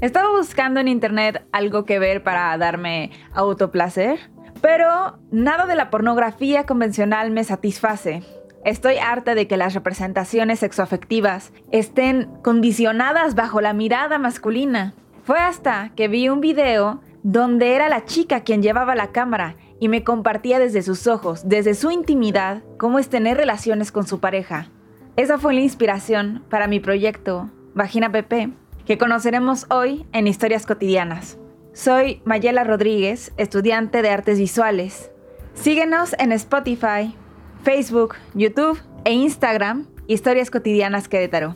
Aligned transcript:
Estaba 0.00 0.30
buscando 0.30 0.80
en 0.80 0.88
internet 0.88 1.46
algo 1.52 1.84
que 1.84 1.98
ver 1.98 2.22
para 2.22 2.56
darme 2.56 3.10
autoplacer, 3.34 4.18
pero 4.62 5.18
nada 5.30 5.66
de 5.66 5.74
la 5.74 5.90
pornografía 5.90 6.64
convencional 6.64 7.30
me 7.30 7.44
satisface. 7.44 8.22
Estoy 8.64 8.96
harta 8.96 9.34
de 9.34 9.46
que 9.46 9.58
las 9.58 9.74
representaciones 9.74 10.60
sexoafectivas 10.60 11.52
estén 11.70 12.30
condicionadas 12.42 13.34
bajo 13.34 13.60
la 13.60 13.74
mirada 13.74 14.18
masculina. 14.18 14.94
Fue 15.22 15.38
hasta 15.38 15.92
que 15.94 16.08
vi 16.08 16.30
un 16.30 16.40
video 16.40 17.02
donde 17.22 17.74
era 17.74 17.90
la 17.90 18.06
chica 18.06 18.40
quien 18.40 18.62
llevaba 18.62 18.94
la 18.94 19.12
cámara 19.12 19.56
y 19.80 19.88
me 19.88 20.02
compartía 20.02 20.58
desde 20.58 20.80
sus 20.80 21.06
ojos, 21.08 21.46
desde 21.46 21.74
su 21.74 21.90
intimidad, 21.90 22.62
cómo 22.78 22.98
es 22.98 23.10
tener 23.10 23.36
relaciones 23.36 23.92
con 23.92 24.06
su 24.06 24.18
pareja. 24.18 24.70
Esa 25.16 25.36
fue 25.36 25.52
la 25.52 25.60
inspiración 25.60 26.42
para 26.48 26.68
mi 26.68 26.80
proyecto 26.80 27.50
Vagina 27.74 28.10
PP, 28.10 28.50
que 28.86 28.98
conoceremos 28.98 29.66
hoy 29.70 30.06
en 30.12 30.26
Historias 30.26 30.66
Cotidianas. 30.66 31.38
Soy 31.72 32.20
Mayela 32.24 32.64
Rodríguez, 32.64 33.32
estudiante 33.36 34.02
de 34.02 34.10
artes 34.10 34.38
visuales. 34.38 35.10
Síguenos 35.54 36.14
en 36.18 36.32
Spotify, 36.32 37.14
Facebook, 37.62 38.16
YouTube 38.34 38.80
e 39.04 39.12
Instagram, 39.12 39.86
Historias 40.06 40.50
Cotidianas 40.50 41.08
Querétaro. 41.08 41.54